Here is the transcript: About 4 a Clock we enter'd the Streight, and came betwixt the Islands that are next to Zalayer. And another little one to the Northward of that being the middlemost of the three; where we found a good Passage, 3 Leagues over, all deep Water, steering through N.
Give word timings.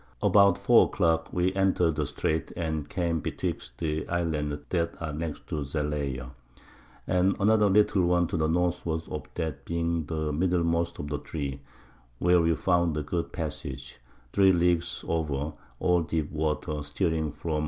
About 0.23 0.57
4 0.57 0.85
a 0.85 0.89
Clock 0.89 1.29
we 1.31 1.53
enter'd 1.53 1.95
the 1.95 2.05
Streight, 2.07 2.51
and 2.57 2.89
came 2.89 3.19
betwixt 3.19 3.77
the 3.77 4.09
Islands 4.09 4.57
that 4.69 4.99
are 4.99 5.13
next 5.13 5.45
to 5.49 5.57
Zalayer. 5.63 6.31
And 7.05 7.35
another 7.39 7.69
little 7.69 8.07
one 8.07 8.25
to 8.29 8.35
the 8.35 8.47
Northward 8.47 9.03
of 9.11 9.25
that 9.35 9.63
being 9.63 10.07
the 10.07 10.33
middlemost 10.33 10.97
of 10.97 11.07
the 11.07 11.19
three; 11.19 11.59
where 12.17 12.41
we 12.41 12.55
found 12.55 12.97
a 12.97 13.03
good 13.03 13.31
Passage, 13.31 13.99
3 14.33 14.51
Leagues 14.53 15.05
over, 15.07 15.53
all 15.79 16.01
deep 16.01 16.31
Water, 16.31 16.81
steering 16.81 17.31
through 17.31 17.57
N. 17.57 17.59